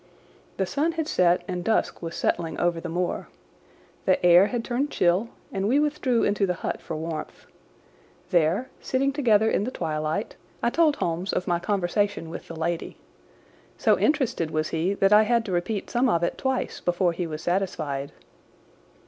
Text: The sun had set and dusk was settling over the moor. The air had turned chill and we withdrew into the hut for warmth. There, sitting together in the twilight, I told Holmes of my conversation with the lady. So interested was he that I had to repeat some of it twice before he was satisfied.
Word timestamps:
The 0.57 0.65
sun 0.65 0.93
had 0.93 1.07
set 1.07 1.43
and 1.47 1.63
dusk 1.63 2.01
was 2.01 2.15
settling 2.15 2.59
over 2.59 2.81
the 2.81 2.89
moor. 2.89 3.27
The 4.05 4.25
air 4.25 4.47
had 4.47 4.65
turned 4.65 4.89
chill 4.89 5.29
and 5.53 5.67
we 5.67 5.79
withdrew 5.79 6.23
into 6.23 6.47
the 6.47 6.55
hut 6.65 6.81
for 6.81 6.95
warmth. 6.95 7.45
There, 8.31 8.69
sitting 8.79 9.13
together 9.13 9.47
in 9.47 9.63
the 9.63 9.69
twilight, 9.69 10.37
I 10.63 10.71
told 10.71 10.95
Holmes 10.95 11.31
of 11.33 11.45
my 11.47 11.59
conversation 11.59 12.31
with 12.31 12.47
the 12.47 12.55
lady. 12.59 12.97
So 13.77 13.95
interested 13.99 14.49
was 14.49 14.69
he 14.69 14.95
that 14.95 15.13
I 15.13 15.21
had 15.21 15.45
to 15.45 15.51
repeat 15.51 15.91
some 15.91 16.09
of 16.09 16.23
it 16.23 16.35
twice 16.35 16.79
before 16.79 17.13
he 17.13 17.27
was 17.27 17.43
satisfied. 17.43 18.11